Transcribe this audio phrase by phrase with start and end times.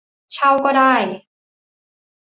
[0.33, 0.95] เช่าก็ได้